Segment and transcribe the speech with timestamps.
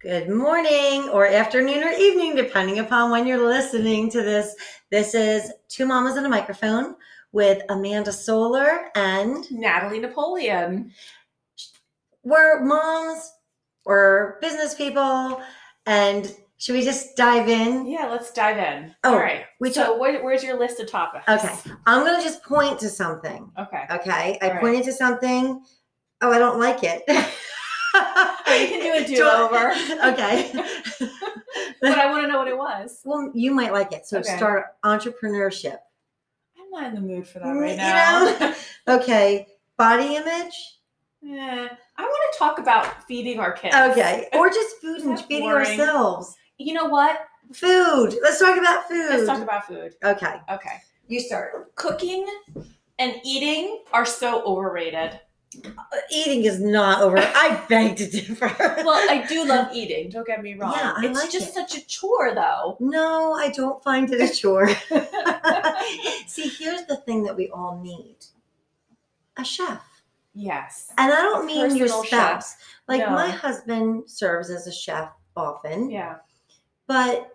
[0.00, 4.54] Good morning or afternoon or evening, depending upon when you're listening to this.
[4.92, 6.94] This is Two Mamas and a Microphone
[7.32, 10.92] with Amanda Solar, and Natalie Napoleon.
[12.22, 13.28] we're moms,
[13.84, 15.42] we're business people,
[15.84, 17.84] and should we just dive in?
[17.88, 18.94] Yeah, let's dive in.
[19.02, 19.46] Oh, All right.
[19.58, 21.28] we so, what, where's your list of topics?
[21.28, 23.50] Okay, I'm going to just point to something.
[23.58, 23.82] Okay.
[23.90, 24.60] Okay, I All right.
[24.60, 25.60] pointed to something.
[26.20, 27.02] Oh, I don't like it.
[28.48, 29.70] You can do a do-over.
[30.12, 30.50] okay.
[31.80, 33.00] but I want to know what it was.
[33.04, 34.06] well, you might like it.
[34.06, 34.36] So Okay.
[34.36, 35.78] start entrepreneurship.
[36.58, 38.96] I'm not in the mood for that Mm, right you now.
[38.96, 39.46] Okay,
[39.76, 40.78] body image.
[41.22, 41.68] yeah.
[41.96, 43.74] I want to talk about feeding our kids.
[43.74, 45.66] Okay, or just food and feeding boring.
[45.80, 46.36] ourselves.
[46.58, 47.20] You know what?
[47.52, 48.16] Food.
[48.22, 49.10] Let's talk about food.
[49.10, 49.94] Let's talk about food.
[50.04, 50.76] okay, Okay.
[51.06, 51.74] you start.
[51.76, 52.26] Cooking
[52.98, 55.20] and eating are so overrated.
[56.10, 57.16] Eating is not over.
[57.18, 58.46] I beg to differ.
[58.58, 60.10] Well, I do love eating.
[60.10, 60.72] Don't get me wrong.
[60.76, 61.54] Yeah, I it's like just it.
[61.54, 62.76] such a chore, though.
[62.80, 64.68] no, I don't find it a chore.
[66.26, 68.16] See, here's the thing that we all need:
[69.36, 69.82] a chef.
[70.34, 70.92] yes.
[70.98, 72.56] And I don't mean your spouse.
[72.86, 73.10] Like No.
[73.10, 76.16] my husband serves as a chef often, Yeah.
[76.86, 77.30] but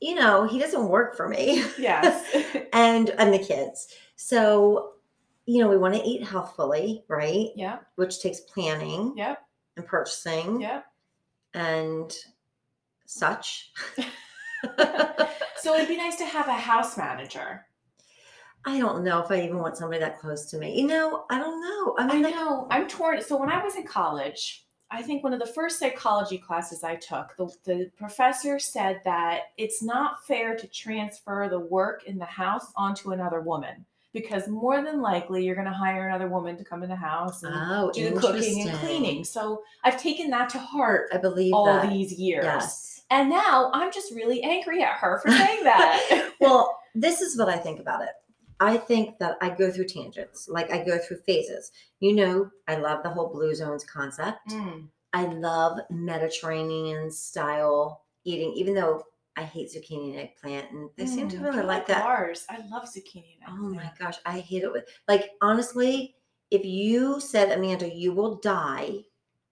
[0.00, 1.64] you know he doesn't work for me.
[1.78, 2.24] Yes.
[2.72, 3.88] and and the kids.
[4.16, 4.92] So,
[5.48, 7.48] you know, we want to eat healthfully, right?
[7.56, 7.78] Yeah.
[7.96, 9.42] Which takes planning Yep.
[9.78, 10.84] and purchasing Yep.
[11.54, 12.14] and
[13.06, 13.72] such.
[15.60, 17.66] So it'd be nice to have a house manager.
[18.64, 20.80] I don't know if I even want somebody that close to me.
[20.80, 21.96] You know, I don't know.
[21.98, 22.68] I I mean, like, know.
[22.70, 23.20] I'm torn.
[23.22, 26.94] So when I was in college, I think one of the first psychology classes I
[26.96, 32.24] took, the, the professor said that it's not fair to transfer the work in the
[32.24, 36.64] house onto another woman because more than likely you're going to hire another woman to
[36.64, 39.24] come in the house and oh, do the cooking and cleaning.
[39.24, 41.90] So I've taken that to heart I believe all that.
[41.90, 42.44] these years.
[42.44, 43.02] Yes.
[43.10, 46.32] And now I'm just really angry at her for saying that.
[46.40, 48.10] Well, this is what I think about it.
[48.60, 51.72] I think that I go through tangents, like I go through phases.
[51.98, 54.38] You know, I love the whole blue zones concept.
[54.50, 54.86] Mm.
[55.12, 59.02] I love Mediterranean style eating, even though
[59.38, 62.04] I hate zucchini and eggplant, and they seem to Mm, really like that.
[62.04, 62.44] Ours.
[62.50, 63.38] I love zucchini.
[63.46, 66.16] and Oh my gosh, I hate it with like honestly,
[66.50, 69.04] if you said Amanda, you will die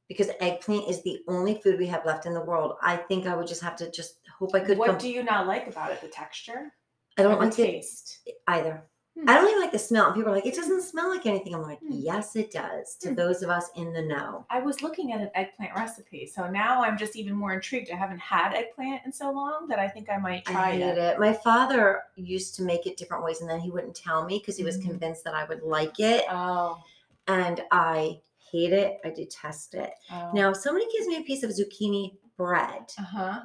[0.08, 3.36] because eggplant is the only food we have left in the world, I think I
[3.36, 4.98] would just have to just hope I could What come.
[4.98, 6.00] do you not like about it?
[6.00, 6.72] The texture?
[7.18, 8.18] I don't like the taste.
[8.48, 8.84] either.
[9.18, 9.28] Hmm.
[9.30, 10.06] I don't even like the smell.
[10.06, 11.54] And people are like, it doesn't smell like anything.
[11.54, 11.88] I'm like, Hmm.
[11.92, 12.96] yes, it does.
[12.96, 13.14] To Hmm.
[13.14, 14.44] those of us in the know.
[14.50, 17.90] I was looking at an eggplant recipe, so now I'm just even more intrigued.
[17.90, 20.82] I haven't had eggplant in so long that I think I might I try hate
[20.82, 20.98] it.
[20.98, 21.18] it.
[21.18, 24.56] My father used to make it different ways, and then he wouldn't tell me because
[24.58, 24.82] he was Mhm.
[24.88, 26.78] convinced that I would like it, Oh,
[27.26, 28.20] and I
[28.52, 29.00] hate it.
[29.04, 29.92] I detest it.
[30.12, 30.30] oh.
[30.34, 33.40] Now, if somebody gives me a piece of zucchini bread, Uh huh.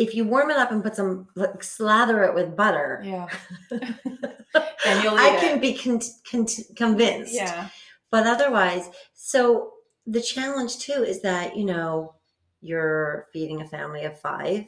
[0.00, 3.28] If you warm it up and put some, like, slather it with butter, Yeah.
[4.86, 5.60] And you'll I can it.
[5.60, 6.00] be con-
[6.30, 7.34] con- convinced.
[7.34, 7.68] Yeah.
[8.10, 9.72] But otherwise, so
[10.06, 12.14] the challenge too is that, you know,
[12.62, 14.64] you're feeding a family of five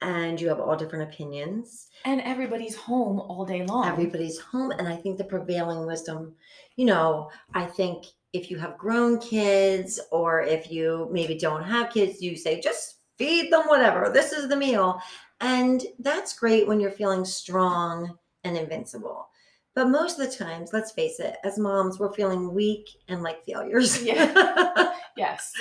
[0.00, 1.88] and you have all different opinions.
[2.04, 3.86] And everybody's home all day long.
[3.86, 4.70] Everybody's home.
[4.70, 6.34] And I think the prevailing wisdom,
[6.76, 11.90] you know, I think if you have grown kids or if you maybe don't have
[11.92, 14.10] kids, you say, just feed them whatever.
[14.12, 15.00] This is the meal.
[15.40, 19.28] And that's great when you're feeling strong and invincible.
[19.74, 23.44] But most of the times, let's face it, as moms, we're feeling weak and like
[23.44, 24.02] failures.
[25.16, 25.52] yes.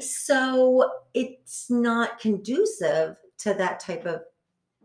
[0.00, 4.22] so it's not conducive to that type of,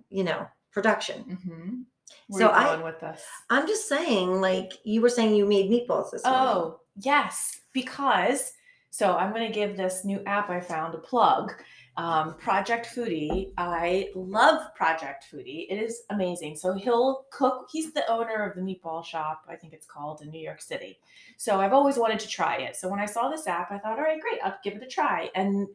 [0.09, 1.23] you know, production.
[1.23, 2.37] mm-hmm.
[2.37, 3.23] So I, with this?
[3.49, 6.41] I'm just saying, like you were saying, you made meatballs this morning.
[6.41, 8.51] Oh, yes, because
[8.95, 11.51] so I'm going to give this new app I found a plug.
[11.97, 13.51] Um, Project Foodie.
[13.57, 15.67] I love Project Foodie.
[15.69, 16.57] It is amazing.
[16.57, 17.67] So he'll cook.
[17.71, 20.99] He's the owner of the meatball shop, I think it's called in New York City.
[21.37, 22.75] So I've always wanted to try it.
[22.75, 24.87] So when I saw this app, I thought, all right, great, I'll give it a
[24.87, 25.29] try.
[25.35, 25.67] And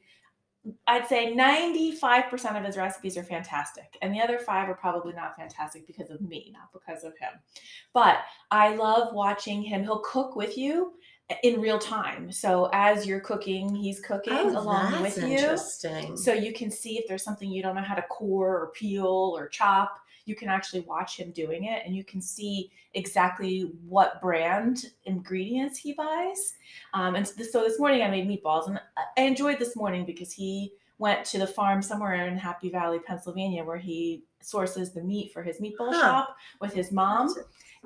[0.86, 3.96] I'd say 95% of his recipes are fantastic.
[4.02, 7.30] And the other five are probably not fantastic because of me, not because of him.
[7.94, 8.18] But
[8.50, 9.82] I love watching him.
[9.82, 10.92] He'll cook with you
[11.42, 12.32] in real time.
[12.32, 15.22] So as you're cooking, he's cooking Oh, along with you.
[15.24, 16.16] interesting.
[16.16, 19.34] So you can see if there's something you don't know how to core or peel
[19.36, 19.98] or chop.
[20.26, 25.78] You can actually watch him doing it and you can see exactly what brand ingredients
[25.78, 26.54] he buys.
[26.94, 28.80] Um, and so so this morning I made meatballs and
[29.16, 33.64] I enjoyed this morning because he went to the farm somewhere in Happy Valley, Pennsylvania,
[33.64, 36.00] where he sources the meat for his meatball Huh.
[36.00, 37.34] shop with his mom.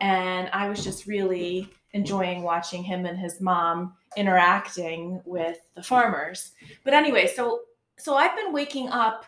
[0.01, 6.53] And I was just really enjoying watching him and his mom interacting with the farmers.
[6.85, 7.61] But anyway, so
[7.97, 9.25] so I've been waking up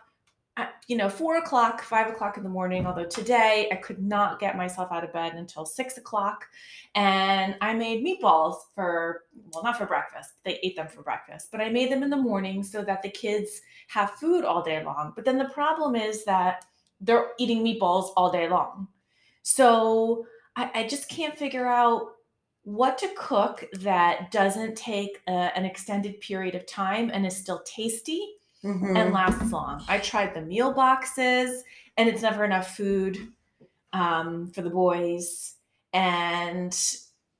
[0.59, 2.87] at, you know, four o'clock, five o'clock in the morning.
[2.87, 6.47] Although today I could not get myself out of bed until six o'clock.
[6.95, 10.31] And I made meatballs for, well, not for breakfast.
[10.45, 13.11] They ate them for breakfast, but I made them in the morning so that the
[13.11, 15.13] kids have food all day long.
[15.15, 16.65] But then the problem is that
[17.01, 18.89] they're eating meatballs all day long.
[19.43, 20.27] So
[20.57, 22.16] I, I just can't figure out
[22.67, 27.63] what to cook that doesn't take a, an extended period of time and is still
[27.65, 28.21] tasty
[28.65, 28.99] Mhm.
[28.99, 29.85] and lasts long.
[29.87, 31.63] I tried the meal boxes,
[31.97, 33.33] and it's never enough food
[33.93, 35.55] um, for the boys.
[35.93, 36.77] And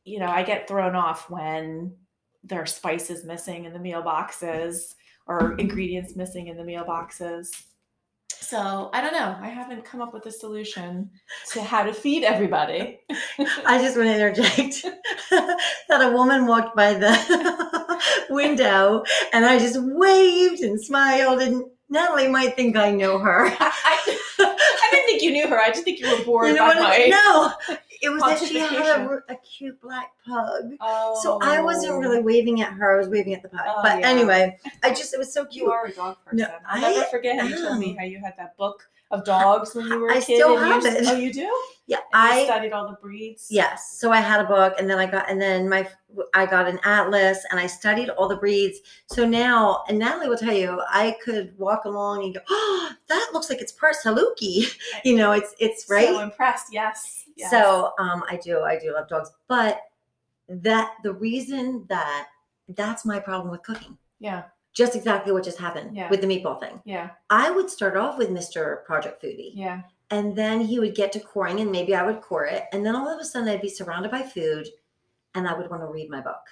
[0.05, 1.97] you know, I get thrown off when
[2.45, 4.95] there are spices missing in the meal boxes
[5.27, 7.51] or ingredients missing in the meal boxes.
[8.41, 9.37] So I don't know.
[9.41, 11.11] I haven't come up with a solution
[11.53, 13.01] to how to feed everybody.
[13.67, 14.85] I just want to interject
[15.31, 18.01] that a woman walked by the
[18.31, 19.03] window
[19.33, 23.47] and I just waved and smiled, and Natalie might think I know her.
[23.49, 25.59] I, I, I didn't think you knew her.
[25.59, 26.79] I just think you were bored You know by what?
[26.81, 27.07] my.
[27.69, 27.77] No,
[28.07, 30.73] it was that she had a, a cute black pug.
[30.81, 31.19] Oh.
[31.23, 31.99] So I wasn't oh.
[31.99, 32.97] really waving at her.
[32.97, 33.61] I was waving at the pug.
[33.67, 34.09] Oh, but yeah.
[34.09, 35.65] anyway, I just it was so cute.
[35.65, 36.39] You are a dog person.
[36.39, 39.25] No, I'll I never forget how you told me how you had that book of
[39.25, 40.35] dogs when you were a I kid.
[40.35, 41.07] I still you have s- it.
[41.07, 41.53] Oh, you do?
[41.87, 43.47] Yeah, And you I studied all the breeds.
[43.51, 43.97] Yes.
[43.99, 45.89] So I had a book and then I got and then my
[46.35, 48.81] I got an atlas and I studied all the breeds.
[49.07, 53.31] So now and Natalie will tell you I could walk along and go, "Oh, that
[53.33, 56.09] looks like it's part Saluki." You know, it's it's right.
[56.09, 56.73] So impressed.
[56.73, 57.26] Yes.
[57.37, 57.51] Yes.
[57.51, 59.81] So um I do I do love dogs, but
[60.49, 62.29] that the reason that
[62.71, 63.97] that's my problem with cooking.
[64.19, 66.09] yeah, Just exactly what just happened Yeah.
[66.11, 66.81] with the meatball thing.
[66.85, 68.85] yeah, I would start off with Mr.
[68.85, 69.83] Project Foodie yeah.
[70.11, 72.95] and then he would get to coring and maybe i would core it and then
[72.97, 74.69] all of a sudden i'd be surrounded by food
[75.35, 76.45] and i would want to read my book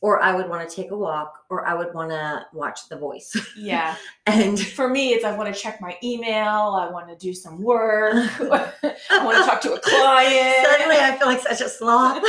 [0.00, 2.96] or i would want to take a walk or i would want to watch the
[2.96, 3.96] voice Yeah.
[4.26, 6.76] and For me, it's I want to check my email.
[6.84, 8.14] I want to do some work.
[8.40, 10.66] I want to talk to a client.
[10.66, 12.22] suddenly i feel like such a sloth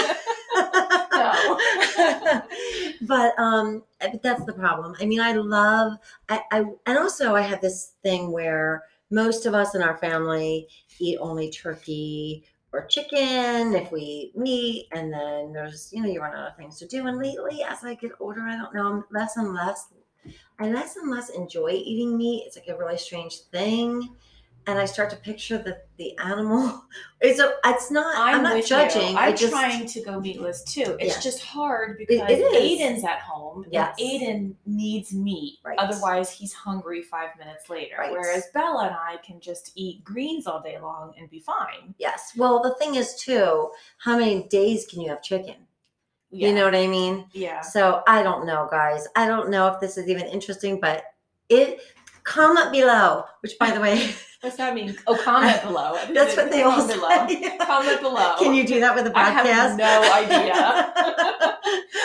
[3.02, 5.98] but um but that's the problem i mean i love
[6.30, 10.68] I, I and also i have this thing where most of us in our family
[11.00, 12.44] eat only turkey
[12.76, 16.58] or chicken if we eat meat and then there's you know you run out of
[16.58, 17.08] things to do.
[17.08, 19.88] And lately as i get older i don't know I'm less and less
[20.60, 22.44] i less and less enjoy eating meat.
[22.46, 24.16] It's like a really strange thing
[24.68, 26.84] and i start to picture the the animal
[27.22, 29.18] it's a it's not i'm, I'm, not judging You.
[29.18, 30.98] i I'm just trying to go meatless too.
[31.00, 31.22] It's Yeah.
[31.22, 32.80] just hard because it is.
[32.82, 33.66] Aiden's at home.
[33.72, 33.96] Yes.
[34.00, 35.60] And Aiden needs meat.
[35.64, 35.78] Right.
[35.78, 37.96] Otherwise, he's hungry five minutes later.
[37.98, 38.12] Right.
[38.12, 41.96] Whereas Bella and I can just eat greens all day long and be fine.
[41.98, 42.34] Yes.
[42.38, 45.56] Well, the thing is, too, how many days can you have chicken?
[46.32, 46.50] Yeah.
[46.50, 47.26] You know what I mean?
[47.34, 47.62] Yeah.
[47.62, 49.08] So I don't know, guys.
[49.16, 51.04] I don't know if this is even interesting, but
[51.50, 51.82] it
[52.24, 53.24] comment below.
[53.42, 54.12] Which, by the way,
[54.46, 54.96] What's that mean?
[55.08, 55.98] Oh, comment below.
[56.14, 57.28] That's what they all comment below.
[57.28, 57.58] say.
[57.66, 58.36] Comment below.
[58.38, 59.16] Can you do that with a podcast?
[59.16, 60.54] I have no idea.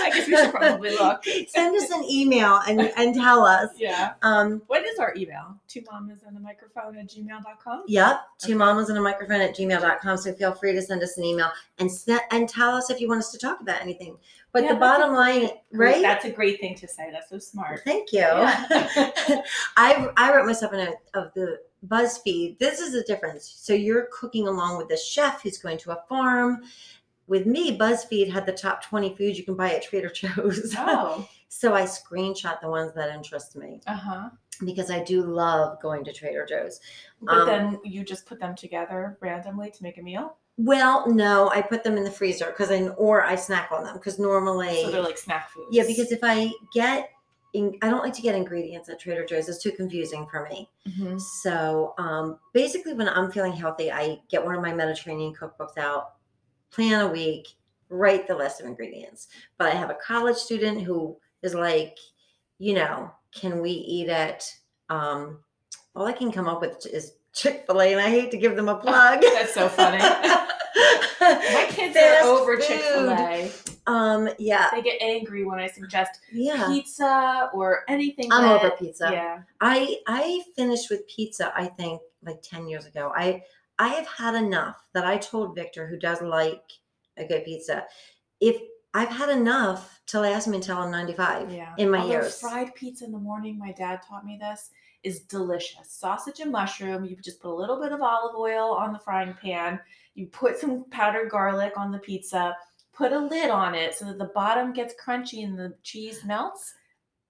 [0.03, 1.23] I guess we should probably look.
[1.49, 3.69] Send us an email and and tell us.
[3.77, 4.15] Yeah.
[4.23, 5.55] Um, What is our email?
[5.69, 7.83] Two mamas and a microphone at gmail.com?
[7.87, 8.55] Yep, two Okay.
[8.55, 10.17] mamas and a microphone at gmail.com.
[10.17, 11.91] So feel free to send us an email and
[12.31, 14.17] and tell us if you want us to talk about anything.
[14.53, 16.01] But Yeah, the a bottom line, right?
[16.03, 17.11] That's a great thing to say.
[17.13, 17.83] That's so smart.
[17.85, 18.21] Thank you.
[18.21, 18.65] Yeah.
[19.77, 22.59] I I wrote myself in a of the BuzzFeed.
[22.59, 23.53] This is the difference.
[23.57, 26.63] So you're cooking along with the chef who's going to a farm.
[27.27, 30.75] With me, BuzzFeed had the top 20 foods you can buy at Trader Joe's.
[30.79, 31.29] Oh.
[31.49, 34.31] so I screenshot the ones that interest me Uh huh.
[34.65, 36.81] because I do love going to Trader Joe's.
[37.23, 40.37] But Um, then you just put them together randomly to make a meal.
[40.59, 43.95] Well, no, I put them in the freezer because I or I snack on them
[43.95, 45.69] because normally So they're like snack foods.
[45.71, 47.11] yeah because if I get
[47.53, 49.49] in, I don't like to get ingredients at Trader Joe's.
[49.49, 50.69] It's too confusing for me.
[50.89, 51.21] Mhm.
[51.43, 56.15] So um, basically, when I'm feeling healthy, I get one of my Mediterranean cookbooks out,
[56.71, 57.49] plan a week,
[57.89, 59.29] write the list of ingredients.
[59.59, 61.99] But I have a college student who is like,
[62.59, 64.45] you know, can we eat at?
[64.89, 65.41] Um,
[65.97, 68.57] all I can come up with is Chick Fil A, and I hate to give
[68.57, 69.21] them a plug.
[69.23, 69.99] That's so funny.
[71.21, 72.57] My kids Fast are over.
[72.57, 73.51] Chick Fil A.
[73.87, 76.67] Um, yeah, They get angry when I suggest yeah.
[76.69, 78.31] pizza or anything.
[78.33, 79.09] I'm that- over pizza.
[79.11, 79.43] Yeah.
[79.61, 81.53] I I finished with pizza.
[81.57, 83.13] I think like ten years ago.
[83.17, 83.43] I
[83.79, 86.63] I have had enough that I told Victor, who does like
[87.17, 87.85] a good pizza,
[88.41, 88.61] if
[88.93, 91.75] I've had enough to last me until I'm 95 Yeah.
[91.79, 92.41] in my Although years.
[92.41, 94.71] Fried pizza in the morning, my dad taught me this,
[95.05, 95.89] is delicious.
[95.93, 97.05] Sausage and mushroom.
[97.05, 99.79] You just put a little bit of olive oil on the frying pan.
[100.15, 102.55] You put some powdered garlic on the pizza.
[103.01, 106.75] Put a lid on it so that the bottom gets crunchy and the cheese melts.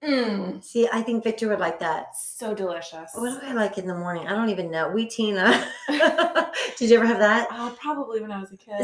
[0.03, 2.13] Mm, See, I think Victor would like that.
[2.17, 3.11] so delicious.
[3.15, 4.27] What do I like in the morning?
[4.27, 4.89] I don't even know.
[4.89, 5.65] Wheatena.
[6.77, 7.47] Did you ever have that?
[7.51, 8.75] Uh, probably when I was a kid.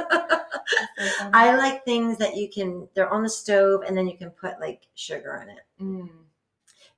[0.00, 2.88] I I like things that you can.
[2.94, 5.64] They're on the stove, and then you can put like sugar in it.
[5.80, 6.08] Mm,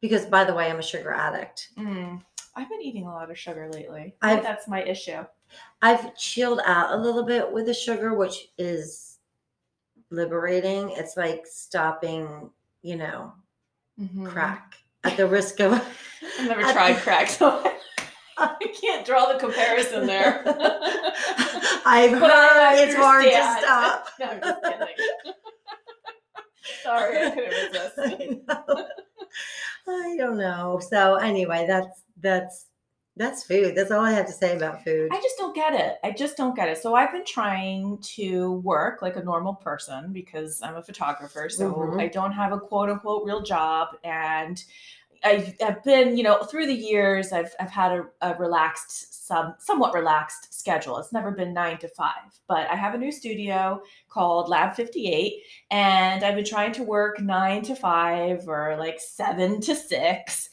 [0.01, 1.71] Because, by the way, I'm a sugar addict.
[1.79, 2.23] mm.
[2.57, 4.15] I've been eating a lot of sugar lately.
[4.23, 5.25] I've- that's my issue.
[5.83, 9.19] I've chilled out a little bit with the sugar, which is
[10.11, 10.91] liberating.
[10.91, 12.51] It's like stopping,
[12.83, 13.33] you know,
[14.01, 14.29] Mhm.
[14.31, 15.73] crack at the risk of.
[16.39, 17.63] I've never tried crack, so
[18.37, 20.43] I can't draw the comparison there.
[21.87, 24.09] I've But I heard it's hard to stop.
[24.19, 25.35] No, I'm just kidding.
[26.83, 28.41] Sorry, I couldn't resist.
[28.49, 28.87] I.
[29.89, 30.81] I don't know.
[30.91, 32.67] So anyway, that's that's
[33.21, 33.75] that's food.
[33.77, 35.11] That's all I have to say about food.
[35.13, 35.99] I just don't get it.
[36.03, 36.79] I just don't get it.
[36.79, 41.51] So I've been trying to work like a normal person because I'm a photographer.
[41.51, 42.01] So Mhm.
[42.01, 43.89] I don't have a quote unquote real job.
[44.05, 44.63] And
[45.23, 49.55] I've, I've been, you know, through the years, I've, I've had a, a relaxed, some,
[49.59, 50.97] somewhat relaxed schedule.
[50.99, 55.35] It's never been nine to five, but I have a new studio called Lab 58.
[55.71, 60.50] And I've been trying to work nine to five or like seven to six.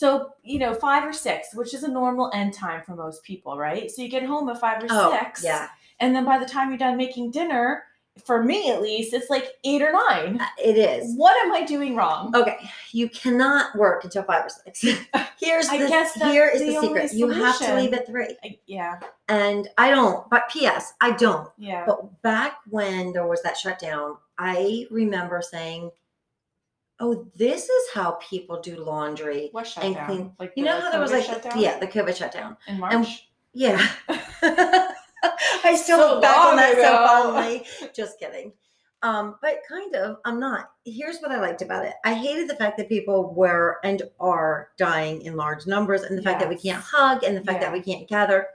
[0.00, 3.58] So, you know, five or six, which is a normal end time for most people,
[3.58, 3.90] right?
[3.90, 5.44] So you get home at five or oh six.
[5.44, 7.82] yeah, And then by the time you're done making dinner,
[8.24, 10.40] for me at least, it's like eight or nine.
[10.40, 11.14] uh, it is.
[11.18, 12.34] What am I doing wrong?
[12.34, 12.56] Okay,
[12.92, 14.80] you cannot work until five or six.
[15.38, 17.12] Here's I the guess that's here is the the, secret.
[17.12, 20.30] You have to leave at three, I, yeah, and I don't.
[20.30, 20.94] But P.S.
[21.02, 21.46] I don't.
[21.58, 21.84] yeah.
[21.86, 25.90] But back when there was that shutdown, I remember saying,
[27.00, 30.06] "Oh, this is how people do laundry." what and shutdown?
[30.06, 32.56] clean- Like You the know how there was COVID like, shutdown yeah, the COVID shutdown.
[32.68, 33.28] in March.
[33.52, 33.84] Yeah.
[35.62, 37.06] I still So look back on long that so ago.
[37.32, 37.66] fondly.
[37.94, 38.52] Just kidding.
[39.02, 40.72] Um, but kind of, I'm not.
[40.84, 41.94] Here's what I liked about it.
[42.04, 46.22] I hated the fact that people were and are dying in large numbers, and the
[46.22, 46.62] fact that we Yes.
[46.74, 47.72] can't hug, and the fact that Yeah.
[47.72, 48.46] we can't gather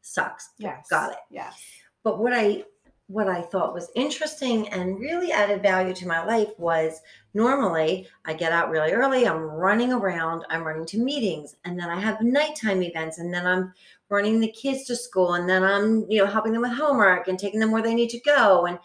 [0.00, 0.50] sucks.
[0.58, 1.18] yes, Got it.
[1.30, 1.62] Yes.
[2.02, 2.64] But what I
[3.10, 7.00] what I thought was interesting and really added value to my life was
[7.34, 11.90] normally I get out really early, I'm running around, I'm running to meetings, and then
[11.90, 13.74] I have nighttime events, and then I'm
[14.10, 17.36] running the kids to school, and then I'm, you know, helping them with homework and
[17.36, 18.78] taking them where they need to go and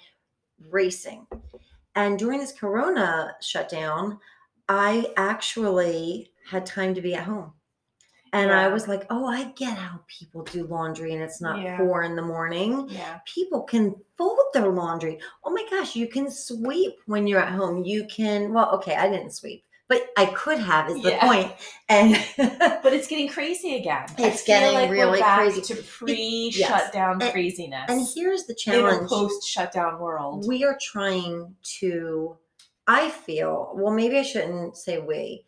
[0.72, 1.28] racing.
[1.94, 4.18] And during this corona shutdown,
[4.68, 7.54] I actually had time to be at home.
[8.36, 11.78] And I was like, oh, I get how people do laundry and it's not Yeah.
[11.78, 13.20] four in the morning Yeah.
[13.26, 15.20] people can fold their laundry.
[15.46, 17.84] Oh my gosh, you can sweep when you're at home.
[17.86, 21.26] You can, well, okay, I didn't sweep, but I could have, is the Yeah.
[21.28, 21.52] point.
[21.88, 22.10] And
[22.84, 24.06] But it's getting crazy again.
[24.18, 25.62] It's getting like really crazy.
[25.74, 27.86] to pre-shutdown And- craziness.
[27.90, 30.46] and here's the challenge: in a post-shutdown world.
[30.48, 32.36] we are trying to,
[32.86, 35.46] I feel, well, maybe I shouldn't say we.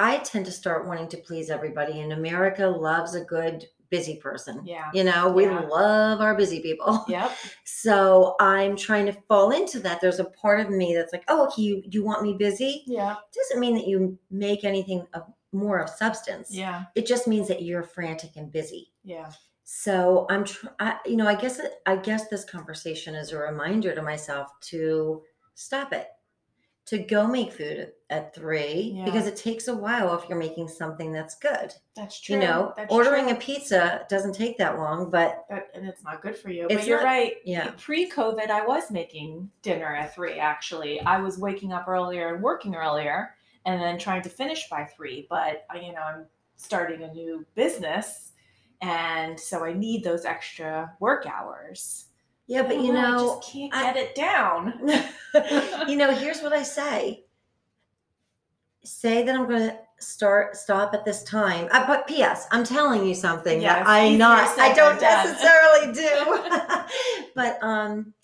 [0.00, 4.62] I tend to start wanting to please everybody, and America loves a good busy person.
[4.64, 4.88] yeah.
[4.94, 5.60] You know, we Yeah.
[5.60, 7.04] love our busy people.
[7.08, 7.30] Yep.
[7.64, 10.00] So I'm trying to fall into that.
[10.00, 12.84] There's a part of me that's like, oh, okay, you, you want me busy?
[12.86, 13.16] Yeah.
[13.34, 16.54] doesn't mean that you make anything of more of substance.
[16.54, 16.84] Yeah.
[16.94, 18.92] It just means that you're frantic and busy.
[19.02, 19.30] Yeah.
[19.64, 23.38] So I'm, tr- I, you know, I guess it, I guess this conversation is a
[23.38, 25.22] reminder to myself to
[25.56, 26.06] stop it,
[26.86, 29.04] to go make food at, three Yeah.
[29.04, 31.72] because it takes a while if you're making something that's good.
[31.94, 32.34] That's true.
[32.34, 33.34] You know, That's ordering true.
[33.34, 36.66] a pizza doesn't take that long, but That- and it's not good for you.
[36.68, 37.36] But you're not- right.
[37.44, 37.70] yeah.
[37.76, 40.40] Pre-COVID, I was making dinner at three.
[40.40, 44.84] Actually, I was waking up earlier and working earlier, and then trying to finish by
[44.86, 45.26] three.
[45.30, 48.32] But uh, you know, I'm starting a new business,
[48.80, 52.06] and so I need those extra work hours.
[52.50, 54.74] Yeah, but I you don't I just can't I- get it down.
[55.88, 57.22] you know, here's what I say.
[58.82, 61.68] Say that I'm going to start stop at this time.
[61.70, 62.48] Uh, but P.S.
[62.50, 67.30] I'm telling you something that I easier not I don't necessarily do.
[67.36, 68.14] but um,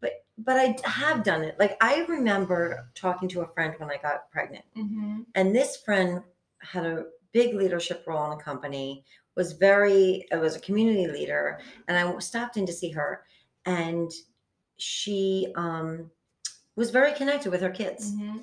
[0.00, 1.56] but but I have done it.
[1.60, 6.24] Like I remember talking to a friend when I got pregnant, hmm and this friend
[6.58, 9.04] had a big leadership role in the company.
[9.38, 13.22] Was very it was a community leader, and I stopped in to see her,
[13.64, 14.10] and
[14.76, 16.10] she um
[16.76, 18.12] was very connected with her kids.
[18.12, 18.38] hmm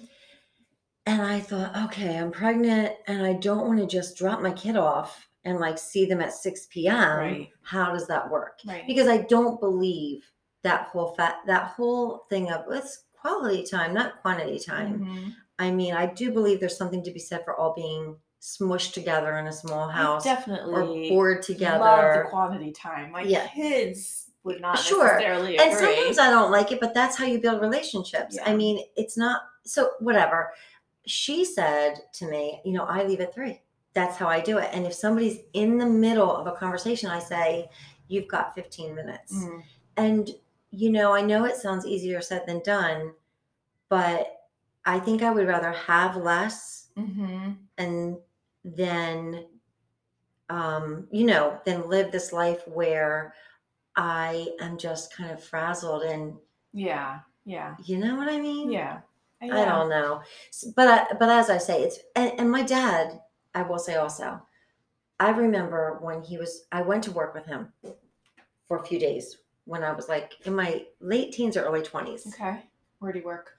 [1.06, 4.76] And I thought, okay, I'm pregnant and I don't want to just drop my kid
[4.76, 7.18] off and like see them at 6 p.m.
[7.20, 7.50] Right.
[7.62, 8.60] How does that work?
[8.66, 8.88] Right.
[8.88, 10.24] Because I don't believe
[10.64, 15.00] that whole fat that whole thing of it's quality time, not quantity time.
[15.00, 15.34] Mhm.
[15.60, 19.38] I mean, I do believe there's something to be said for all being smushed together
[19.38, 22.22] in a small house or definitely bored love together.
[22.24, 23.12] the quality time.
[23.12, 23.48] My Yeah.
[23.48, 25.04] kids would not Sure.
[25.06, 28.38] necessarily and sometimes I don't like it, but that's how you build relationships.
[28.46, 30.54] I mean, it's not so whatever.
[31.08, 33.62] She said to me, you know, I leave at three.
[33.94, 34.70] That's how I do it.
[34.74, 37.70] And if somebody's in the middle of a conversation, I say,
[38.08, 39.34] You've got 15 minutes.
[39.34, 39.64] Mm.
[39.98, 40.30] And,
[40.70, 43.14] you know, I know it sounds easier said than done,
[43.90, 44.42] but
[44.86, 48.18] I think I would rather have less hmm and
[48.64, 49.46] then
[50.50, 53.34] um you know then live this life where
[53.96, 56.36] i am just kind of frazzled and
[56.74, 57.20] Yeah.
[57.46, 57.76] Yeah.
[57.84, 59.00] you know what i mean Yeah.
[59.42, 60.22] i don't know
[60.76, 63.20] but I, but as i say it's and, and my dad
[63.54, 64.42] i will say also
[65.20, 67.72] i remember when he was i went to work with him
[68.68, 72.28] for a few days when i was like in my late teens or early 20s
[72.28, 72.62] Okay.
[73.00, 73.55] Where do you work?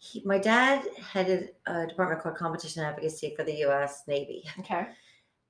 [0.00, 4.86] He, my dad headed a department called competition advocacy for the us navy Okay.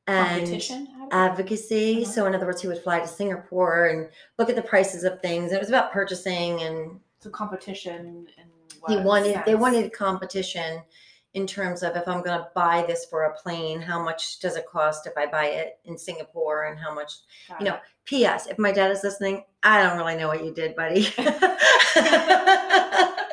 [0.09, 0.89] and Competition.
[1.13, 2.03] advocacy.
[2.03, 2.13] Uh-huh.
[2.13, 5.21] So, in other words, he would fly to Singapore and look at the prices of
[5.21, 5.53] things.
[5.53, 8.51] It was about purchasing, and so competition and
[8.89, 10.83] he wanted they wanted competition
[11.35, 14.57] in terms of if I'm going to buy this for a plane, how much does
[14.57, 17.13] it cost if I buy it in Singapore, and how much.
[17.49, 17.81] Got you know, it.
[18.05, 18.49] P.S.
[18.49, 21.03] If my dad is listening, I don't really know what you did, buddy.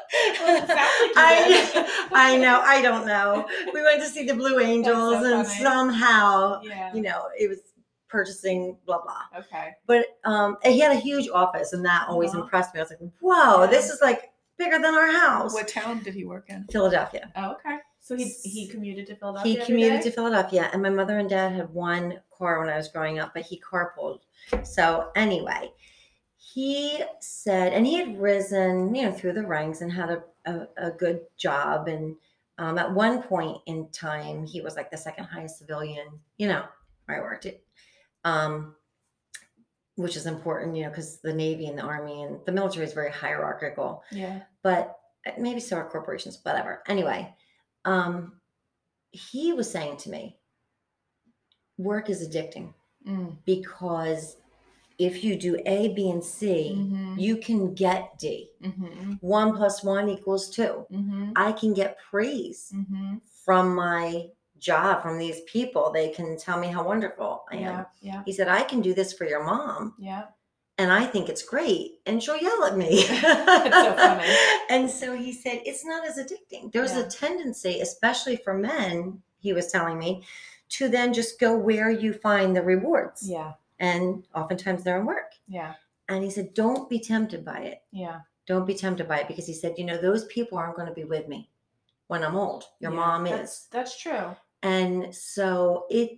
[0.47, 2.07] I.
[2.13, 2.61] I know.
[2.63, 3.47] I don't know.
[3.73, 5.59] We went to see the Blue Angels, and funny.
[5.63, 6.93] somehow, yeah.
[6.93, 7.59] you know, it was
[8.09, 9.39] purchasing blah blah.
[9.39, 9.71] Okay.
[9.85, 12.43] but um he had a huge office and that always Uh-huh.
[12.43, 13.67] impressed me i was like whoa Yeah.
[13.69, 16.65] this is like bigger than our house What town did he work in?
[16.71, 17.79] philadelphia Oh, okay.
[17.99, 19.59] So he he commuted to Philadelphia.
[19.59, 22.87] he commuted to philadelphia and my mother and dad had one car when i was
[22.87, 24.19] growing up but he carpooled
[24.63, 25.69] so anyway
[26.53, 30.67] he said and he had risen you know through the ranks and had a, a,
[30.77, 32.15] a good job and
[32.57, 36.63] um, at one point in time he was like the second highest civilian you know
[37.05, 37.63] where i worked it
[38.23, 38.75] um,
[39.95, 42.93] which is important you know because the navy and the army and the military is
[42.93, 44.39] very hierarchical Yeah.
[44.63, 47.33] but uh, maybe so are corporations whatever anyway
[47.85, 48.33] um,
[49.11, 50.37] he was saying to me
[51.77, 52.73] work is addicting
[53.07, 53.37] Mm.
[53.45, 54.35] because
[54.97, 57.19] if you do A, B, and C, Mhm.
[57.19, 58.51] you can get D.
[58.63, 59.17] Mhm.
[59.21, 60.85] One plus one equals two.
[60.91, 61.33] Mhm.
[61.35, 63.21] I can get praise Mhm.
[63.45, 65.91] from my job, from these people.
[65.91, 67.61] They can tell me how wonderful I am.
[67.61, 67.85] Yeah.
[68.01, 68.23] Yeah.
[68.25, 70.25] He said, I can do this for your mom, Yeah.
[70.79, 71.99] and I think it's great.
[72.07, 73.01] And she'll yell at me.
[73.03, 74.19] so.
[74.69, 76.71] And so he said, it's not as addicting.
[76.71, 77.01] There's Yeah.
[77.05, 80.23] a tendency, especially for men, he was telling me,
[80.69, 83.29] to then just go where you find the rewards.
[83.29, 83.53] Yeah.
[83.79, 85.33] And oftentimes they're in work.
[85.47, 85.73] Yeah.
[86.09, 87.81] And he said, don't be tempted by it.
[87.91, 88.21] Yeah.
[88.45, 90.93] Don't be tempted by it because he said, you know, those people aren't going to
[90.93, 91.49] be with me
[92.07, 92.63] when I'm old.
[92.79, 93.67] Your Yeah, mom that's, is.
[93.71, 94.35] That's true.
[94.63, 96.17] And so it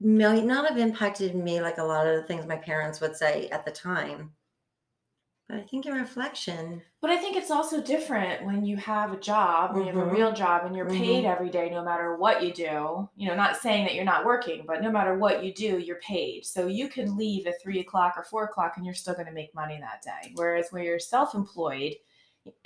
[0.00, 3.48] might not have impacted me like a lot of the things my parents would say
[3.48, 4.32] at the time.
[5.48, 9.16] But I think in reflection, But I think it's also different when you have a
[9.20, 11.32] job, when you have a real job, and you're paid Mhm.
[11.32, 13.08] every day, no matter what you do.
[13.16, 16.00] You know, not saying that you're not working, but no matter what you do, you're
[16.00, 16.44] paid.
[16.44, 19.32] So you can leave at three o'clock or four o'clock, and you're still going to
[19.32, 20.32] make money that day.
[20.34, 21.94] Whereas when you're self-employed,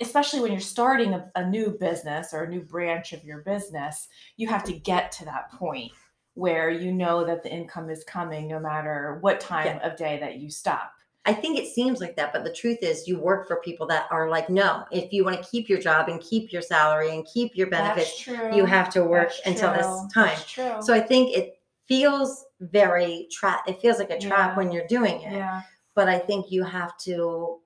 [0.01, 4.07] especially when you're starting a, a new business or a new branch of your business,
[4.35, 5.91] you have to get to that point
[6.33, 10.37] where you know that the income is coming, no matter what time of day that
[10.37, 10.91] you stop.
[11.25, 14.07] I think it seems like that, but the truth is, you work for people that
[14.11, 17.25] are like, no, if you want to keep your job and keep your salary and
[17.25, 19.77] keep your benefits, you have to work That's until true.
[19.77, 20.81] this time.
[20.81, 23.63] So I think it feels very trap.
[23.67, 24.55] It feels like a trap Yeah.
[24.57, 25.31] when you're doing it.
[25.33, 25.61] yeah.
[25.95, 27.59] But I think you have to,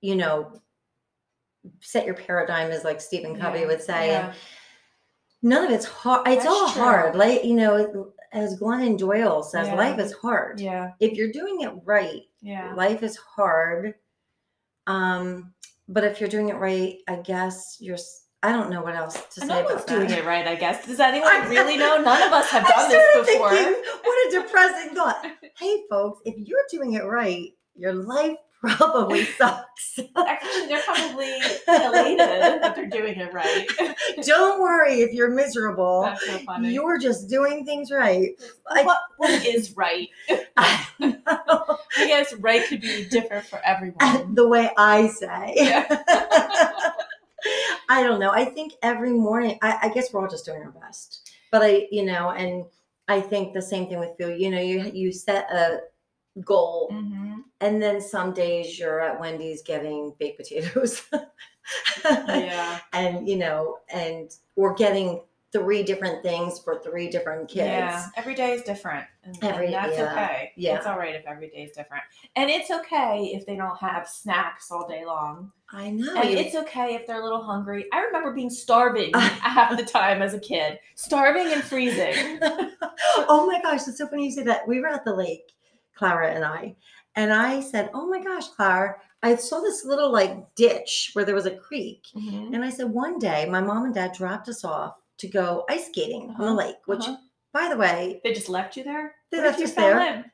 [0.00, 0.60] you know,
[1.80, 4.14] set your paradigm, as like Stephen Covey Yeah, would say.
[4.16, 4.32] And
[5.42, 6.26] none of it's hard.
[6.26, 6.82] It's That's all true.
[6.82, 7.14] hard.
[7.14, 9.74] Like you know, as Glennon Doyle says, Yeah.
[9.74, 10.58] life is hard.
[10.60, 13.94] Yeah, If you're doing it right, yeah, life is hard.
[14.86, 15.52] Um,
[15.88, 17.98] but if you're doing it right, I guess you're.
[18.44, 20.84] I don't know what else to And say no one's doing it right, I guess.
[20.84, 22.00] Does anyone I- really know?
[22.02, 23.50] None of us have done this before.
[23.50, 25.26] thinking, what a depressing thought.
[25.58, 29.98] Hey, folks, if you're doing it right, your life probably sucks.
[30.16, 31.32] Actually, they're probably
[31.68, 32.18] elated
[32.62, 33.66] that they're doing it right.
[34.22, 36.02] Don't worry if you're miserable.
[36.02, 36.72] That's so funny.
[36.72, 38.30] You're just doing things right.
[38.70, 40.08] I- what, what is right?
[40.56, 40.86] I
[41.96, 44.34] I guess right could be different for everyone.
[44.34, 45.54] the way I say.
[45.56, 45.86] Yeah.
[47.88, 48.30] I don't know.
[48.30, 51.30] I think every morning, I, I guess we're all just doing our best.
[51.50, 52.64] But I, you know, and
[53.08, 54.40] I think the same thing with food.
[54.40, 55.80] You know, you you set a
[56.44, 57.22] goal, hmm
[57.62, 61.02] and then some days you're at Wendy's getting baked potatoes.
[62.04, 62.80] Yeah.
[62.92, 67.66] and you know, and we're getting three different things for three different kids.
[67.66, 70.52] Yeah, every day is different, and, and that's yeah, okay.
[70.56, 70.76] yeah.
[70.76, 72.02] it's all right if every day is different,
[72.34, 76.14] and it's okay if they don't have snacks all day long, I know.
[76.16, 77.86] and it's okay if they're a little hungry.
[77.92, 82.40] I remember being starving half the time as a kid, starving and freezing.
[82.42, 84.66] oh my gosh, it's so funny you say that.
[84.66, 85.52] We were at the lake,
[86.02, 86.74] Clara and I,
[87.14, 91.36] and I said, "Oh my gosh, Clara, I saw this little like ditch where there
[91.36, 92.52] was a creek." Mhm.
[92.54, 95.86] And I said, one day my mom and dad dropped us off to go ice
[95.86, 97.16] skating on the Uh-huh, lake, which, uh-huh.
[97.52, 99.14] by the way, They just left you there.
[99.30, 100.00] They left you us there.
[100.00, 100.24] in?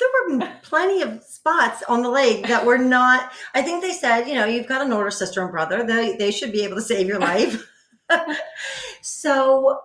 [0.00, 3.30] there were plenty of spots on the lake that were not.
[3.54, 6.32] I think they said, you know, you've got an older sister and brother; they they
[6.32, 7.54] should be able to save your life.
[9.02, 9.78] so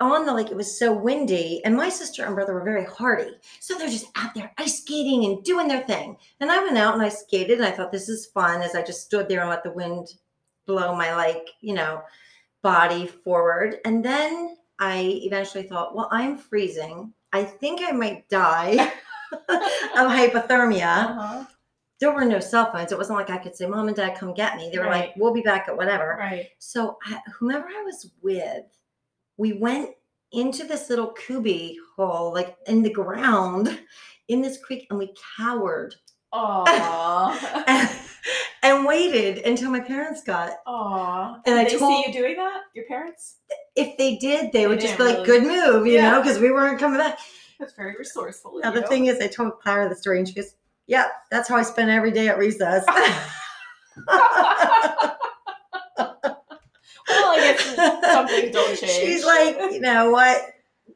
[0.00, 3.36] on the lake, it was so windy, and my sister and brother were very hardy,
[3.60, 6.16] so they're just out there ice skating and doing their thing.
[6.40, 8.82] And I went out and I skated, and I thought this is fun as I
[8.82, 10.08] just stood there and let the wind
[10.66, 12.02] blow my like, you know,
[12.62, 13.78] body forward.
[13.84, 17.12] And then I eventually thought, well, I'm freezing.
[17.32, 18.92] I think I might die
[19.32, 21.10] of hypothermia.
[21.10, 21.44] Uh-huh.
[22.00, 22.92] There were no cell phones.
[22.92, 24.70] It wasn't like I could say, Mom and Dad, come get me.
[24.72, 26.16] They were like, We'll be back at whatever.
[26.18, 26.48] Right.
[26.58, 28.64] So, I, whomever I was with,
[29.40, 29.88] we went
[30.32, 33.80] into this little cubby hole, like in the ground
[34.28, 35.94] in this creek, and we cowered
[36.34, 37.64] Aww.
[37.66, 37.88] and,
[38.62, 40.62] and waited until my parents got.
[40.66, 41.40] Aww.
[41.46, 42.60] And I Did they told- see you doing that?
[42.74, 43.36] Your parents?
[43.74, 46.10] If they did, they, They would just be like, really- good move, you Yeah.
[46.10, 47.18] know, because we weren't coming back.
[47.58, 48.60] That's very resourceful.
[48.62, 50.54] Now, the thing is, I told Clara the story, and she goes,
[50.86, 52.84] Yep, that's how I spend every day at recess.
[57.08, 57.76] Well, I guess
[58.28, 58.92] some things don't change.
[58.92, 60.40] She's like, you know what?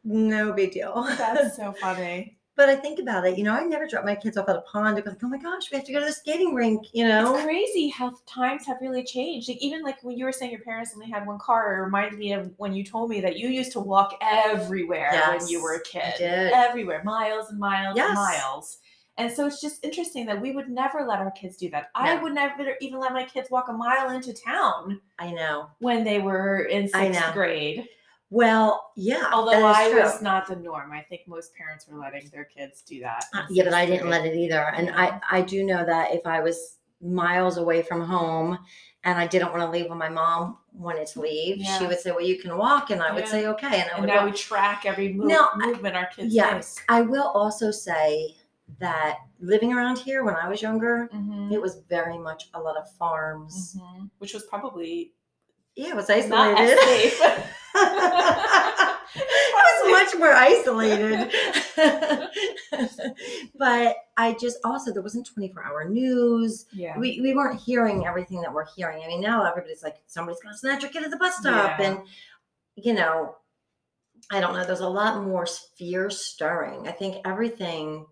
[0.05, 1.03] No big deal.
[1.19, 2.37] That's so funny.
[2.57, 4.61] but I think about it, you know, I never drop my kids off at a
[4.61, 7.35] pond because, oh my gosh, we have to go to the skating rink, you know?
[7.35, 9.49] It's crazy how times have really changed.
[9.49, 12.19] Like even like when you were saying your parents only had one car, it reminded
[12.19, 15.75] me of when you told me that you used to walk everywhere when you were
[15.75, 16.15] a kid.
[16.19, 16.53] did.
[16.53, 18.09] Everywhere, miles and miles Yes.
[18.09, 18.79] and miles.
[19.17, 21.91] And so it's just interesting that we would never let our kids do that.
[21.95, 25.69] I would never even let my kids walk a mile into town I know.
[25.79, 27.87] when they were in sixth grade.
[28.31, 29.31] Well, yeah.
[29.33, 30.01] Although I true.
[30.03, 30.91] was not the norm.
[30.91, 33.27] I think most parents were letting their kids do that.
[33.33, 34.61] Uh, yeah, but I didn't let it either.
[34.75, 38.59] And I, I do know that if I was miles away from home
[39.05, 41.79] and I didn't want to leave when my mom wanted to leave, Yeah.
[41.79, 42.91] she would say, Well, you can walk.
[42.91, 43.67] And I would say, Okay.
[43.83, 44.33] And I And would now walk.
[44.33, 46.81] we track every move, No, movement our kids Yes.
[46.89, 48.35] I will also say
[48.81, 51.09] that living around here when I was younger.
[51.15, 51.53] Mhm.
[51.53, 53.77] it was very much a lot of farms.
[53.79, 54.11] Mhm.
[54.19, 55.13] Which was probably
[55.77, 56.79] Yeah, it was isolated.
[59.17, 61.33] it was much more isolated.
[63.59, 66.67] but I just also there wasn't 24 hour news.
[66.73, 66.99] yeah.
[66.99, 69.03] We we weren't hearing everything that we're hearing.
[69.05, 71.79] I mean, now everybody's like somebody's gonna snatch your kid at the bus stop.
[71.79, 71.87] Yeah.
[71.87, 71.99] And
[72.77, 73.37] you know,
[74.31, 75.47] I don't know, there's a lot more
[75.77, 76.89] fear stirring.
[76.89, 78.07] I think everything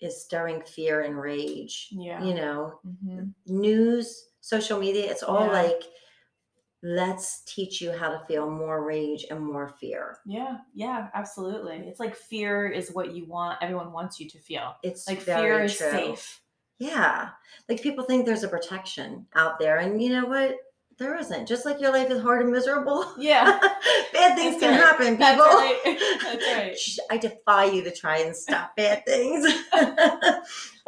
[0.00, 1.88] is stirring fear and rage.
[1.90, 2.22] yeah.
[2.22, 3.32] You know, Mhm.
[3.46, 5.52] news, social media, it's all Yeah.
[5.52, 5.82] like,
[6.82, 10.18] let's teach you how to feel more rage and more fear.
[10.26, 10.58] Yeah.
[10.74, 11.08] Yeah.
[11.14, 11.78] Absolutely.
[11.88, 13.60] It's like fear is what you want.
[13.62, 14.76] Everyone wants you to feel.
[14.82, 15.90] It's Like fear is true.
[15.90, 16.42] safe.
[16.78, 17.30] Yeah.
[17.68, 19.78] Like people think there's a protection out there.
[19.78, 20.56] And you know what?
[20.98, 21.46] There isn't.
[21.46, 23.04] Just like your life is hard and miserable.
[23.18, 23.58] Yeah.
[24.12, 24.80] bad things That's can right.
[24.80, 25.26] happen, people.
[25.44, 25.54] That's
[25.84, 25.98] right.
[26.22, 27.06] That's right.
[27.10, 29.46] I defy you to try and stop bad things.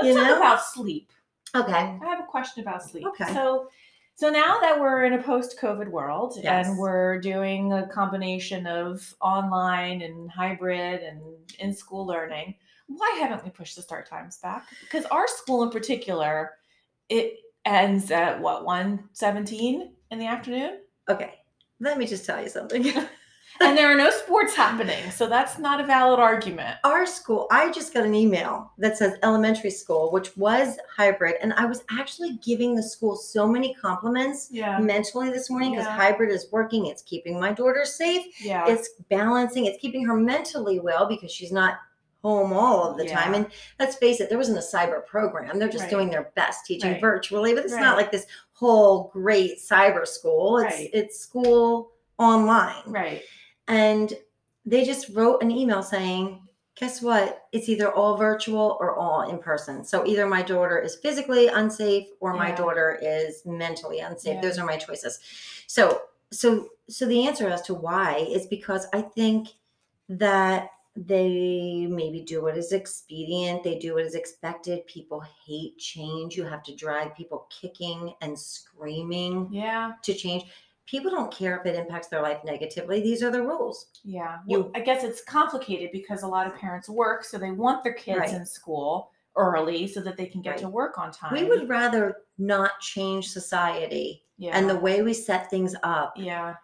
[0.00, 0.36] You know?
[0.36, 1.10] about sleep.
[1.56, 1.72] okay.
[1.72, 3.04] I have a question about sleep.
[3.08, 3.32] Okay.
[3.34, 3.68] So,
[4.14, 6.68] so now that we're in a post-COVID world Yes.
[6.68, 11.20] and we're doing a combination of online and hybrid and
[11.58, 12.54] in-school learning,
[12.86, 14.66] why haven't we pushed the start times back?
[14.82, 16.52] Because our school in particular,
[17.08, 21.34] it ends at what one seventeen in the afternoon, Okay.
[21.80, 22.86] Let me just tell you something.
[23.62, 26.76] and there are no sports happening, so that's not a valid argument.
[26.84, 31.36] Our school, I just got an email that says elementary school, which was hybrid.
[31.40, 35.86] And I was actually giving the school so many compliments Yeah, mentally this morning because
[35.86, 35.96] Yeah.
[35.96, 36.86] hybrid is working.
[36.86, 38.26] It's keeping my daughter safe.
[38.44, 41.78] yeah, It's balancing, it's keeping her mentally well because she's not
[42.22, 43.32] home all of the time.
[43.34, 43.46] And
[43.78, 45.58] let's face it, there wasn't a cyber program.
[45.60, 45.90] They're just Right.
[45.90, 47.00] doing their best teaching Right.
[47.00, 47.80] virtually, but it's Right.
[47.80, 48.26] not like this
[48.58, 50.58] whole great cyber school.
[50.58, 50.90] It's Right.
[50.92, 52.82] it's school online.
[52.86, 53.22] right.
[53.68, 54.12] And
[54.66, 56.42] they just wrote an email saying,
[56.74, 57.46] guess what?
[57.52, 59.84] It's either all virtual or all in person.
[59.84, 64.36] So either my daughter is physically unsafe or my daughter is mentally unsafe.
[64.36, 64.40] Yeah.
[64.40, 65.20] Those are my choices.
[65.66, 69.48] So so so the answer as to why is because I think
[70.08, 70.70] that
[71.06, 74.86] they maybe do what is expedient, they do what is expected.
[74.86, 76.36] People hate change.
[76.36, 80.44] You have to drag people kicking and screaming Yeah, to change.
[80.86, 83.02] people don't care if it impacts their life negatively.
[83.02, 83.88] These are the rules.
[84.04, 84.38] Yeah.
[84.46, 87.84] You- Well, I guess it's complicated because a lot of parents work, so they want
[87.84, 88.32] their kids Right.
[88.32, 90.60] in school early so that they can get Right.
[90.60, 91.34] to work on time.
[91.34, 94.56] We would rather not change society yeah.
[94.56, 96.54] and the way we set things up yeah.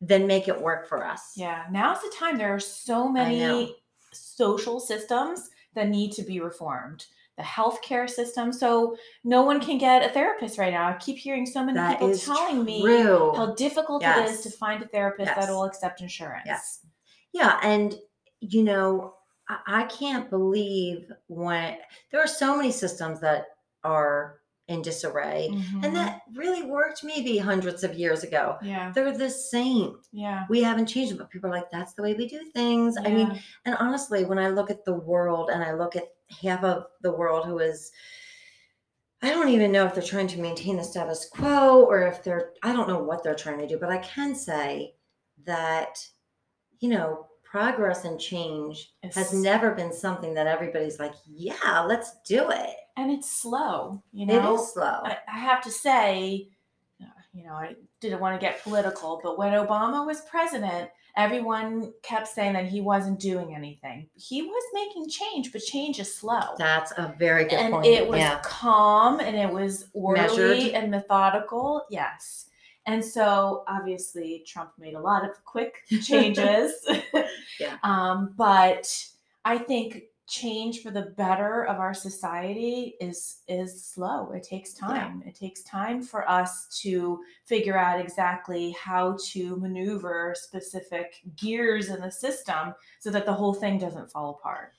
[0.00, 1.32] than make it work for us.
[1.36, 1.64] Yeah.
[1.72, 2.38] Now's the time.
[2.38, 3.74] There are so many
[4.12, 7.06] social systems that need to be reformed.
[7.38, 8.52] The healthcare system.
[8.52, 8.94] So
[9.24, 10.88] no one can get a therapist right now.
[10.88, 14.38] I keep hearing so many That people telling me how difficult it Yes.
[14.38, 15.46] is to find a therapist Yes.
[15.46, 16.44] that will accept insurance.
[16.44, 16.80] Yes.
[17.32, 17.98] Yeah, and
[18.40, 19.14] you know,
[19.48, 21.78] I, I can't believe when
[22.10, 23.46] there are so many systems that
[23.82, 25.84] are in disarray, Mhm.
[25.84, 28.56] and that really worked maybe hundreds of years ago.
[28.62, 28.92] yeah.
[28.94, 30.00] They're the same.
[30.12, 30.46] Yeah.
[30.48, 33.08] We haven't changed them, but people are like, "That's the way we do things." I
[33.08, 36.08] mean, and honestly, when I look at the world, and I look at
[36.42, 37.90] half of the world who is
[39.24, 42.54] I don't even know if they're trying to maintain the status quo or if they're,
[42.64, 44.96] I don't know what they're trying to do, but I can say
[45.44, 45.96] that,
[46.80, 52.48] you know, progress and change has never been something that everybody's like, yeah, let's do
[52.48, 52.76] it.
[52.96, 54.54] and it's slow, you know.
[54.54, 55.00] it is slow.
[55.04, 56.48] I, I have to say,
[57.02, 61.92] uh, you know, I didn't want to get political, but when Obama was president, everyone
[62.02, 64.08] kept saying that he wasn't doing anything.
[64.14, 66.54] He was making change, but change is slow.
[66.56, 67.84] That's a very good and point.
[67.84, 68.40] it was yeah.
[68.42, 70.74] calm and it was orderly Measured.
[70.74, 71.84] and methodical.
[71.90, 72.46] Yes.
[72.86, 76.72] And so obviously Trump made a lot of quick changes.
[77.84, 77.90] Yeah.
[78.12, 78.86] Um, but
[79.44, 84.30] I think change for the better of our society is is slow.
[84.32, 84.88] It takes Yeah.
[84.88, 85.22] time.
[85.26, 92.00] It takes time for us to figure out exactly how to maneuver specific gears in
[92.00, 94.72] the system so that the whole thing doesn't fall apart.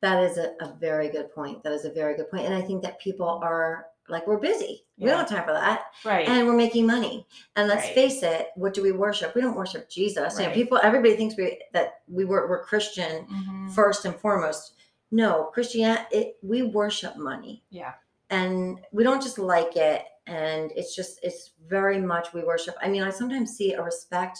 [0.00, 1.62] That is a, a very good point.
[1.62, 2.44] That is a very good point.
[2.46, 4.84] And I think that people are like, we're busy.
[4.98, 5.10] We Yeah.
[5.10, 5.84] don't have time for that.
[6.04, 6.28] Right.
[6.28, 7.26] and we're making money.
[7.56, 7.94] And let's Right.
[7.94, 9.34] face it, what do we worship?
[9.34, 10.38] We don't worship Jesus.
[10.38, 13.70] You know, people, everybody thinks we that we were we're Christian Mhm.
[13.74, 14.74] first and foremost.
[15.10, 17.94] No, Christianity, it, we worship money, Yeah.
[18.28, 20.04] and we don't just like it.
[20.26, 22.76] And it's just it's very much we worship.
[22.80, 24.38] I mean, I sometimes see a respect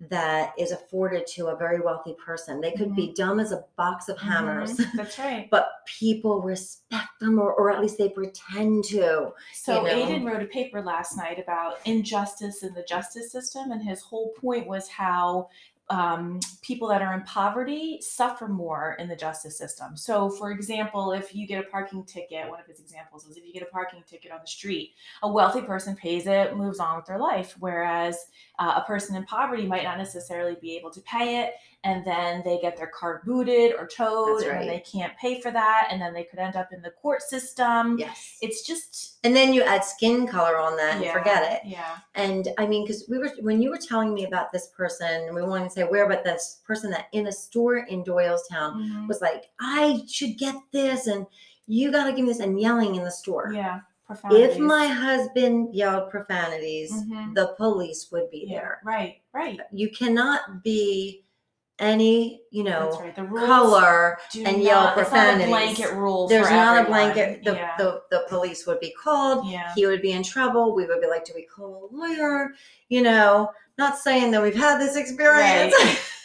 [0.00, 2.60] that is afforded to a very wealthy person.
[2.60, 4.76] They could be dumb as a box of hammers.
[4.76, 4.90] Mhm.
[4.96, 5.48] That's right.
[5.50, 9.32] But people respect them, or, or at least they pretend to.
[9.54, 10.06] So you know.
[10.06, 14.30] Aiden wrote a paper last night about injustice in the justice system, and his whole
[14.40, 15.48] point was how
[15.90, 19.96] um, people that are in poverty suffer more in the justice system.
[19.96, 23.44] So, for example, if you get a parking ticket, one of his examples was if
[23.44, 26.96] you get a parking ticket on the street, a wealthy person pays it, moves on
[26.96, 28.16] with their life, whereas
[28.58, 32.42] uh, a person in poverty might not necessarily be able to pay it, and then
[32.44, 36.00] they get their car booted or towed, That's and they can't pay for that, and
[36.00, 37.98] then they could end up in the court system.
[37.98, 38.38] Yes.
[38.40, 41.68] It's just And then you add skin color on that and forget it.
[41.68, 41.96] Yeah.
[42.14, 45.42] And I mean, because we were when you were telling me about this person, we
[45.42, 49.06] wanted to say where, but this person that in a store in Doylestown Mhm.
[49.08, 51.26] was like, I should get this, and
[51.66, 53.52] you got to give me this, and yelling in the store.
[53.54, 53.80] Yeah.
[54.06, 54.42] Profanity.
[54.42, 57.34] If my husband yelled profanities, Mhm.
[57.34, 58.58] the police would be yeah.
[58.60, 58.80] there.
[58.84, 59.22] Right.
[59.32, 59.58] Right.
[59.72, 61.24] You cannot be
[61.78, 63.14] any, you know, right.
[63.14, 66.28] The color and yell not blanket rule.
[66.28, 67.44] There's not a blanket.
[67.44, 67.76] The, yeah.
[67.76, 69.46] the the police would be called.
[69.46, 69.72] yeah.
[69.74, 70.74] He would be in trouble.
[70.74, 72.50] We would be like, "Do we call a lawyer?"
[72.88, 75.74] You know, not saying that we've had this experience.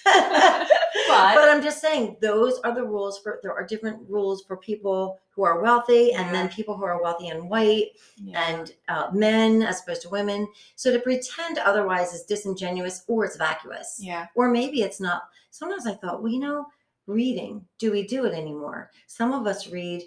[1.09, 3.39] But- but I'm just saying those are the rules for.
[3.41, 7.29] There are different rules for people who are wealthy, and then people who are wealthy
[7.29, 8.47] and white, yeah.
[8.47, 10.47] and uh, men as opposed to women.
[10.75, 14.27] So to pretend otherwise is disingenuous or it's vacuous yeah.
[14.35, 15.23] or maybe it's not.
[15.51, 16.65] Sometimes I thought, well, you know,
[17.07, 18.91] reading, do we do it anymore?
[19.07, 20.03] Some of us read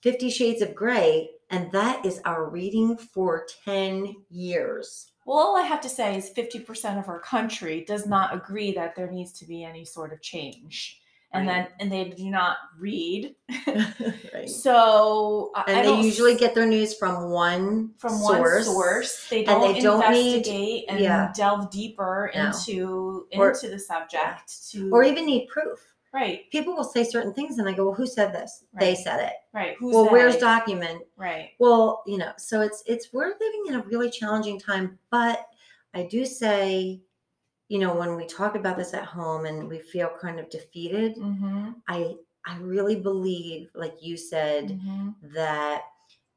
[0.00, 5.12] Fifty Shades of Grey, and that is our reading for 10 years.
[5.26, 8.94] Well, all I have to say is 50% of our country does not agree that
[8.94, 11.00] there needs to be any sort of change.
[11.32, 11.68] And Right.
[11.80, 13.34] then, and they do not read.
[13.66, 14.48] right.
[14.48, 18.66] So, I- I And don't they usually get their news from one from source.
[18.66, 19.28] one source.
[19.30, 21.32] They don't, they don't need- investigate and yeah.
[21.34, 22.46] delve deeper No.
[22.46, 24.70] into Or- into the subject.
[24.72, 25.93] To or even need proof.
[26.14, 28.64] Right, People will say certain things, and I go, "Well, who said this?
[28.78, 29.32] They said it.
[29.52, 29.76] right.
[29.78, 31.02] Who's well, where's document?
[31.16, 31.50] right?
[31.58, 35.46] Well, you know, so it's it's we're living in a really challenging time, but
[35.92, 37.00] I do say,
[37.68, 41.16] you know, when we talk about this at home and we feel kind of defeated,
[41.16, 41.70] Mm-hmm.
[41.88, 42.14] I
[42.46, 45.08] I really believe, like you said, Mm-hmm.
[45.34, 45.82] that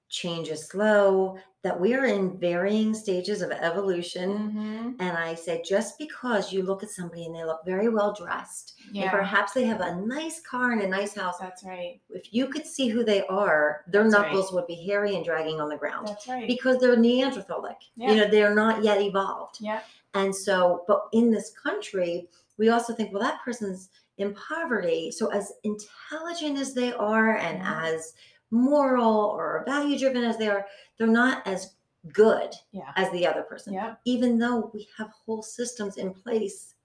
[0.09, 4.29] change is slow, that we are in varying stages of evolution.
[4.55, 4.95] Mhm.
[4.99, 8.75] And I say, just because you look at somebody and they look very well dressed,
[8.95, 11.99] and perhaps they have a nice car and a nice house, that's right.
[12.09, 14.21] if you could see who they are, their That's right.
[14.31, 16.47] knuckles would be hairy and dragging on the ground That's right.
[16.47, 17.77] because they're Neanderthalic.
[17.97, 18.11] Yeah.
[18.11, 19.57] You know, they're not yet evolved.
[19.59, 19.81] yeah.
[20.13, 25.11] And so, but in this country, we also think, well, that person's in poverty.
[25.11, 27.83] So, as intelligent as they are and Mhm.
[27.93, 28.13] as
[28.51, 30.65] moral or value driven as they are,
[30.97, 31.75] they're not as
[32.13, 32.91] good Yeah.
[32.95, 33.95] as the other person, Yeah.
[34.05, 36.75] even though we have whole systems in place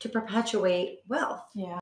[0.00, 1.46] to perpetuate wealth.
[1.54, 1.78] Yeah.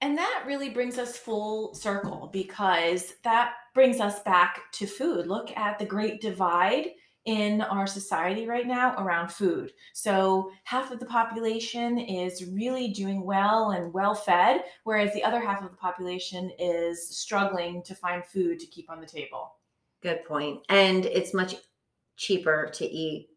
[0.00, 5.26] And that really brings us full circle because that brings us back to food.
[5.26, 6.90] Look at the great divide
[7.24, 9.72] in our society right now around food.
[9.92, 15.40] So, half of the population is really doing well and well fed, whereas the other
[15.40, 19.54] half of the population is struggling to find food to keep on the table.
[20.02, 20.60] Good point.
[20.68, 21.54] And it's much
[22.16, 23.28] cheaper to eat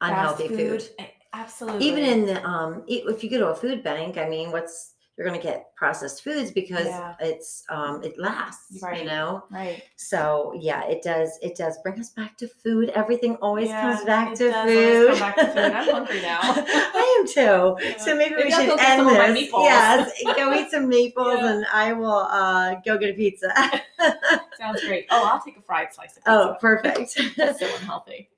[0.00, 0.88] unhealthy food.
[0.98, 1.86] eh, Absolutely.
[1.86, 4.91] Even in the um, if you go to a food bank, I mean, what's
[5.22, 7.14] you're going to get processed foods because Yeah.
[7.20, 9.00] it's um, it lasts, Right.
[9.00, 9.44] you know.
[9.50, 9.82] right.
[9.96, 11.38] So yeah, it does.
[11.42, 12.88] It does bring us back to food.
[12.90, 15.18] Everything always Yeah, comes back to food.
[15.18, 15.58] back to food.
[15.72, 16.40] I'm hungry now.
[16.42, 17.76] I am too.
[17.86, 17.96] Yeah.
[17.98, 19.48] So maybe, Maybe we I'll should end this.
[19.52, 23.52] Yes, go eat some meatballs, and I will uh, go get a pizza.
[24.58, 25.06] Sounds great.
[25.10, 26.30] Oh, I'll take a fried slice of pizza.
[26.30, 27.20] oh, perfect.
[27.36, 28.28] That's so unhealthy.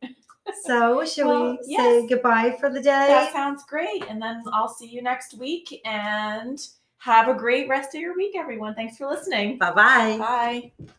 [0.64, 2.02] So, shall Well, we yes.
[2.02, 3.07] say goodbye for the day?
[3.09, 4.04] That sounds great.
[4.09, 6.61] And then I'll see you next week and
[6.98, 8.74] have a great rest of your week, everyone.
[8.74, 9.59] Thanks for listening.
[9.59, 10.18] Bye bye.
[10.18, 10.94] Bye.